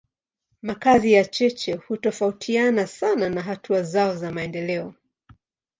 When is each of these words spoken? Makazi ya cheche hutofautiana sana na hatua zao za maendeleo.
Makazi 0.61 1.13
ya 1.13 1.25
cheche 1.25 1.73
hutofautiana 1.73 2.87
sana 2.87 3.29
na 3.29 3.41
hatua 3.41 3.81
zao 3.83 4.15
za 4.15 4.31
maendeleo. 4.31 4.93